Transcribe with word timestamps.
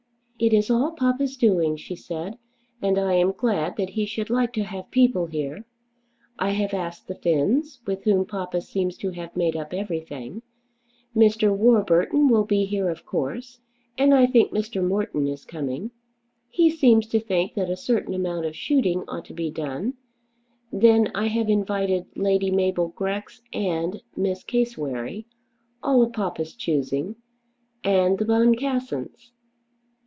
"It 0.43 0.53
is 0.53 0.71
all 0.71 0.93
papa's 0.93 1.37
doing," 1.37 1.77
she 1.77 1.95
said; 1.95 2.39
"and 2.81 2.97
I 2.97 3.13
am 3.13 3.31
glad 3.31 3.75
that 3.75 3.91
he 3.91 4.07
should 4.07 4.31
like 4.31 4.51
to 4.53 4.63
have 4.63 4.89
people 4.89 5.27
here. 5.27 5.65
I 6.39 6.49
have 6.49 6.73
asked 6.73 7.07
the 7.07 7.13
Finns, 7.13 7.79
with 7.85 8.05
whom 8.05 8.25
papa 8.25 8.61
seems 8.61 8.97
to 8.97 9.11
have 9.11 9.37
made 9.37 9.55
up 9.55 9.71
everything. 9.71 10.41
Mr. 11.15 11.55
Warburton 11.55 12.27
will 12.27 12.43
be 12.43 12.65
here 12.65 12.89
of 12.89 13.05
course, 13.05 13.59
and 13.99 14.15
I 14.15 14.25
think 14.25 14.51
Mr. 14.51 14.83
Moreton 14.83 15.27
is 15.27 15.45
coming. 15.45 15.91
He 16.49 16.71
seems 16.71 17.05
to 17.09 17.19
think 17.19 17.53
that 17.53 17.69
a 17.69 17.77
certain 17.77 18.15
amount 18.15 18.47
of 18.47 18.55
shooting 18.55 19.03
ought 19.07 19.25
to 19.25 19.35
be 19.35 19.51
done. 19.51 19.93
Then 20.71 21.11
I 21.13 21.27
have 21.27 21.49
invited 21.51 22.07
Lady 22.15 22.49
Mabel 22.49 22.87
Grex 22.87 23.43
and 23.53 24.01
Miss 24.15 24.43
Cassewary, 24.43 25.27
all 25.83 26.01
of 26.01 26.13
papa's 26.13 26.55
choosing, 26.55 27.17
and 27.83 28.17
the 28.17 28.25
Boncassens. 28.25 29.33